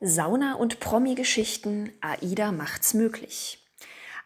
[0.00, 3.64] Sauna und Promi-Geschichten, AIDA macht's möglich.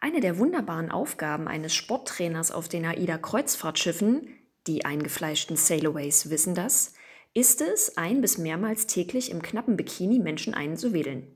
[0.00, 4.28] Eine der wunderbaren Aufgaben eines Sporttrainers auf den AIDA-Kreuzfahrtschiffen,
[4.66, 6.94] die eingefleischten Sailaways wissen das,
[7.34, 11.26] ist es, ein bis mehrmals täglich im knappen Bikini Menschen einzuwedeln.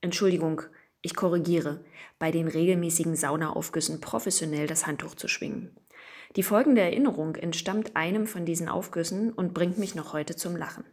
[0.00, 0.62] Entschuldigung,
[1.02, 1.84] ich korrigiere,
[2.18, 5.76] bei den regelmäßigen Saunaaufgüssen professionell das Handtuch zu schwingen.
[6.34, 10.84] Die folgende Erinnerung entstammt einem von diesen Aufgüssen und bringt mich noch heute zum Lachen.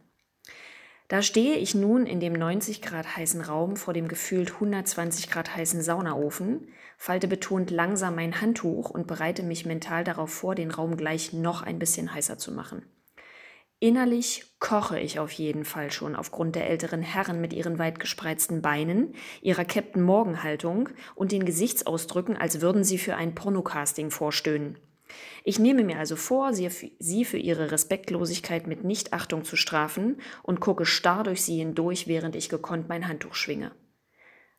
[1.08, 5.54] Da stehe ich nun in dem 90 Grad heißen Raum vor dem gefühlt 120 Grad
[5.54, 10.96] heißen Saunaofen, falte betont langsam mein Handtuch und bereite mich mental darauf vor, den Raum
[10.96, 12.86] gleich noch ein bisschen heißer zu machen.
[13.80, 18.62] Innerlich koche ich auf jeden Fall schon aufgrund der älteren Herren mit ihren weit gespreizten
[18.62, 24.78] Beinen, ihrer Captain Morgan Haltung und den Gesichtsausdrücken, als würden sie für ein Pornocasting vorstöhnen.
[25.44, 30.86] Ich nehme mir also vor, sie für ihre Respektlosigkeit mit Nichtachtung zu strafen und gucke
[30.86, 33.72] starr durch sie hindurch, während ich gekonnt mein Handtuch schwinge.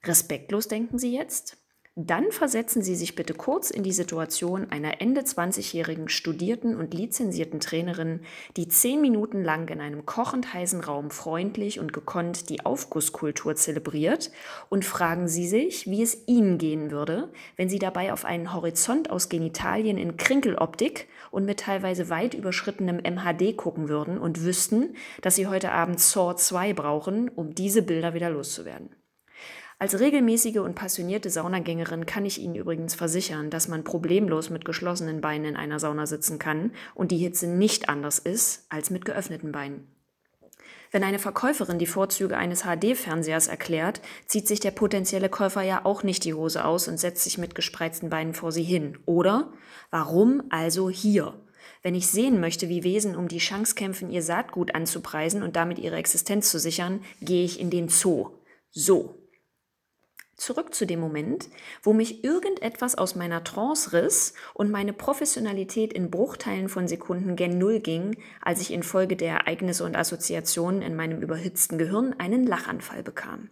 [0.04, 1.58] Respektlos denken Sie jetzt?
[1.98, 7.62] Dann versetzen Sie sich bitte kurz in die Situation einer Ende 20-jährigen studierten und lizenzierten
[7.62, 8.20] Trainerin,
[8.58, 14.30] die zehn Minuten lang in einem kochend heißen Raum freundlich und gekonnt die Aufgusskultur zelebriert
[14.68, 19.10] und fragen Sie sich, wie es Ihnen gehen würde, wenn Sie dabei auf einen Horizont
[19.10, 25.38] aus Genitalien in Krinkeloptik und mit teilweise weit überschrittenem MHD gucken würden und wüssten, dass
[25.38, 28.90] Sie heute Abend Saw 2 brauchen, um diese Bilder wieder loszuwerden.
[29.78, 35.20] Als regelmäßige und passionierte Saunagängerin kann ich Ihnen übrigens versichern, dass man problemlos mit geschlossenen
[35.20, 39.52] Beinen in einer Sauna sitzen kann und die Hitze nicht anders ist als mit geöffneten
[39.52, 39.88] Beinen.
[40.92, 46.04] Wenn eine Verkäuferin die Vorzüge eines HD-Fernsehers erklärt, zieht sich der potenzielle Käufer ja auch
[46.04, 48.98] nicht die Hose aus und setzt sich mit gespreizten Beinen vor sie hin.
[49.06, 49.52] Oder?
[49.92, 51.34] Warum also hier?
[51.82, 55.80] Wenn ich sehen möchte, wie Wesen um die Chance kämpfen, ihr Saatgut anzupreisen und damit
[55.80, 58.30] ihre Existenz zu sichern, gehe ich in den Zoo.
[58.72, 59.25] So.
[60.38, 61.50] Zurück zu dem Moment,
[61.82, 67.58] wo mich irgendetwas aus meiner Trance riss und meine Professionalität in Bruchteilen von Sekunden gen
[67.58, 73.02] Null ging, als ich infolge der Ereignisse und Assoziationen in meinem überhitzten Gehirn einen Lachanfall
[73.02, 73.50] bekam.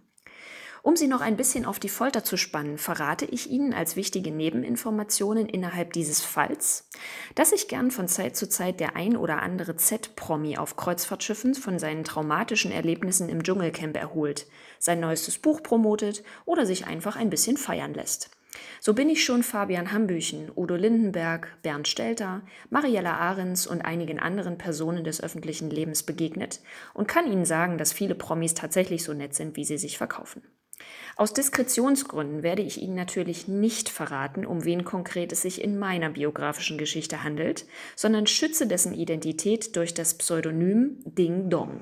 [0.85, 4.31] Um Sie noch ein bisschen auf die Folter zu spannen, verrate ich Ihnen als wichtige
[4.31, 6.89] Nebeninformationen innerhalb dieses Falls,
[7.35, 11.79] dass sich gern von Zeit zu Zeit der ein oder andere Z-Promi auf Kreuzfahrtschiffen von
[11.79, 14.45] seinen traumatischen Erlebnissen im Dschungelcamp erholt,
[14.77, 18.31] sein neuestes Buch promotet oder sich einfach ein bisschen feiern lässt.
[18.81, 24.57] So bin ich schon Fabian Hambüchen, Udo Lindenberg, Bernd Stelter, Mariella Ahrens und einigen anderen
[24.57, 26.59] Personen des öffentlichen Lebens begegnet
[26.93, 30.43] und kann Ihnen sagen, dass viele Promis tatsächlich so nett sind, wie sie sich verkaufen.
[31.15, 36.09] Aus Diskretionsgründen werde ich Ihnen natürlich nicht verraten, um wen konkret es sich in meiner
[36.09, 41.81] biografischen Geschichte handelt, sondern schütze dessen Identität durch das Pseudonym Ding Dong.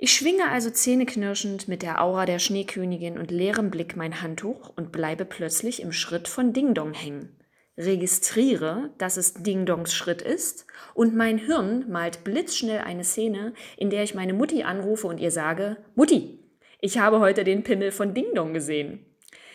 [0.00, 4.92] Ich schwinge also zähneknirschend mit der Aura der Schneekönigin und leerem Blick mein Handtuch und
[4.92, 7.36] bleibe plötzlich im Schritt von Ding Dong hängen.
[7.76, 13.90] Registriere, dass es Ding Dongs Schritt ist und mein Hirn malt blitzschnell eine Szene, in
[13.90, 16.37] der ich meine Mutti anrufe und ihr sage, Mutti,
[16.80, 19.04] ich habe heute den Pimmel von Ding Dong gesehen.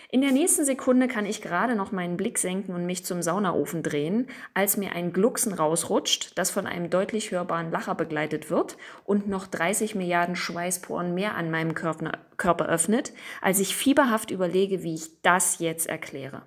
[0.09, 3.81] In der nächsten Sekunde kann ich gerade noch meinen Blick senken und mich zum Saunaofen
[3.81, 9.27] drehen, als mir ein Glucksen rausrutscht, das von einem deutlich hörbaren Lacher begleitet wird und
[9.27, 15.21] noch 30 Milliarden Schweißporen mehr an meinem Körper öffnet, als ich fieberhaft überlege, wie ich
[15.23, 16.43] das jetzt erkläre.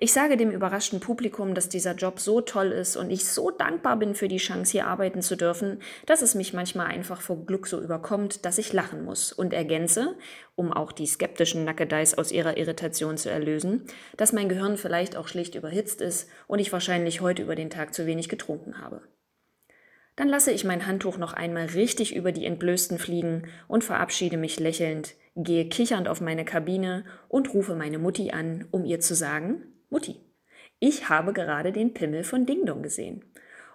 [0.00, 3.96] Ich sage dem überraschten Publikum, dass dieser Job so toll ist und ich so dankbar
[3.96, 7.66] bin für die Chance, hier arbeiten zu dürfen, dass es mich manchmal einfach vor Glück
[7.66, 10.14] so überkommt, dass ich lachen muss und ergänze,
[10.54, 15.26] um auch die skeptischen Nackedeis aus ihrer Irritation zu erlösen, dass mein Gehirn vielleicht auch
[15.26, 19.00] schlicht überhitzt ist und ich wahrscheinlich heute über den Tag zu wenig getrunken habe.
[20.14, 24.60] Dann lasse ich mein Handtuch noch einmal richtig über die Entblößten fliegen und verabschiede mich
[24.60, 29.74] lächelnd, gehe kichernd auf meine Kabine und rufe meine Mutti an, um ihr zu sagen,
[29.90, 30.20] Mutti,
[30.80, 33.24] ich habe gerade den Pimmel von Ding Dong gesehen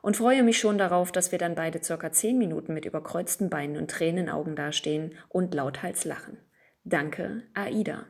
[0.01, 3.77] und freue mich schon darauf, dass wir dann beide circa zehn Minuten mit überkreuzten Beinen
[3.77, 6.37] und Tränenaugen dastehen und lauthals lachen.
[6.83, 8.05] Danke, Aida.